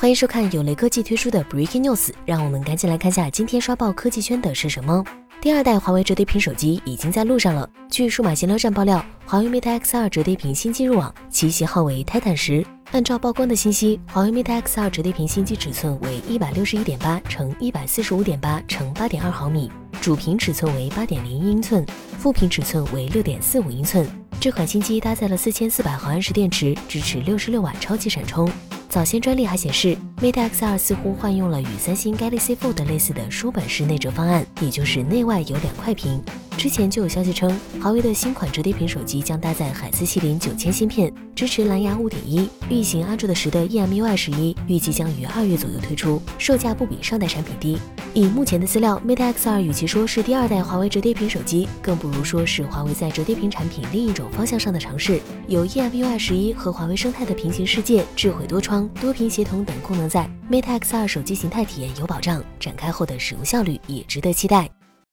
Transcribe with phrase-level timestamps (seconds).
[0.00, 5.04] 欢迎收看有雷科技推出的 Breaking News，让我们赶紧来看下今天刷爆科技圈的是什么。
[5.42, 7.68] 第二代华为折叠屏手机已经在路上了。
[7.90, 12.64] 据数码闲聊站爆料，华为 Mate X2 折叠屏新机入网，其型号为 Titan 十。
[12.92, 21.84] 按照曝光的信息，华为 Mate X2 折叠屏新机尺寸为一百六十一点八乘一百四十五点八乘八点二毫米，主屏尺寸为八点零一英寸，
[22.18, 24.08] 副屏尺寸为六点四五英寸。
[24.40, 28.50] 这款新机搭载了四千四百毫安时电池，支持六十六瓦超级闪充。
[28.90, 36.20] 早先专利还显示，Mate X2 似乎换用了与三星 Galaxy Fold 类似的书本式内折方案，也就是内外有两块屏。
[36.60, 47.78] 之前就有消息称，华为的新款折叠屏手机将搭载海思麒麟九千芯片，支持蓝牙五点一，运行安卓的十的 EMUI 十一，预计将于二月左右推出，售价不比上代产品低。
[48.12, 55.18] 以目前的资料，Mate X2 与其说是第二代华为折叠屏手机，更不如说是华为在折叠屏产品另一种方向上的尝试。
[55.48, 64.70] 有 EMUI 十一和华为生态的平行世界、智慧多窗、多屏协同等功能在，Mate X2 手机形态体验有保障，展开后的使用效率也值得期待。